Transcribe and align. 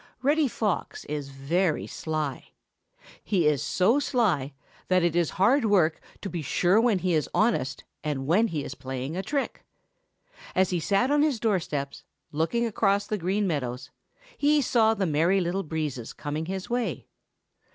Reddy 0.23 0.47
Fox 0.47 1.05
is 1.05 1.29
very 1.29 1.85
sly. 1.85 2.47
He 3.23 3.45
is 3.45 3.61
so 3.61 3.99
sly 3.99 4.51
that 4.87 5.03
it 5.03 5.15
is 5.15 5.29
hard 5.29 5.65
work 5.65 6.01
to 6.21 6.27
be 6.27 6.41
sure 6.41 6.81
when 6.81 6.97
he 6.97 7.13
is 7.13 7.29
honest 7.35 7.83
and 8.03 8.25
when 8.25 8.47
he 8.47 8.63
is 8.63 8.73
playing 8.73 9.15
a 9.15 9.21
trick. 9.21 9.63
As 10.55 10.71
he 10.71 10.79
sat 10.79 11.11
on 11.11 11.21
his 11.21 11.39
door 11.39 11.59
steps, 11.59 12.03
looking 12.31 12.65
across 12.65 13.05
the 13.05 13.19
Green 13.19 13.45
Meadows, 13.45 13.91
he 14.39 14.59
saw 14.59 14.95
the 14.95 15.05
Merry 15.05 15.39
Little 15.39 15.61
Breezes 15.61 16.13
coming 16.13 16.47
his 16.47 16.67
way. 16.67 17.05